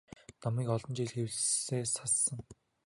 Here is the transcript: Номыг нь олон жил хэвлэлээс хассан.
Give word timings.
Номыг 0.41 0.65
нь 0.65 0.73
олон 0.75 0.91
жил 0.97 1.09
хэвлэлээс 1.13 1.93
хассан. 2.01 2.39